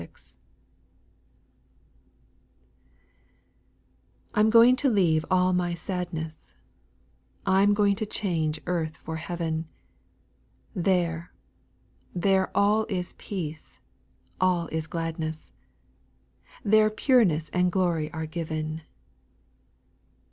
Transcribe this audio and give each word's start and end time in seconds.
T 0.01 0.09
'M 4.35 4.49
going 4.49 4.75
to 4.77 4.89
leave 4.89 5.23
all 5.29 5.53
my 5.53 5.75
sadness, 5.75 6.55
A 7.45 7.49
I 7.51 7.61
'm 7.61 7.75
going 7.75 7.95
to 7.97 8.07
change 8.07 8.59
earth 8.65 8.97
for 8.97 9.17
heayen, 9.17 9.65
There, 10.75 11.31
there 12.15 12.49
all 12.57 12.87
is 12.89 13.13
peace, 13.19 13.79
all 14.39 14.65
is 14.71 14.87
gladness, 14.87 15.51
There 16.63 16.89
pureness 16.89 17.49
and 17.49 17.71
glory 17.71 18.11
are 18.11 18.25
given. 18.25 18.81